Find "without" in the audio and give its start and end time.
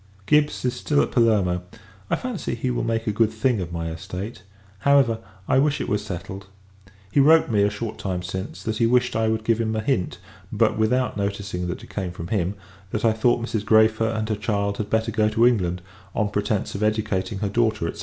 10.75-11.17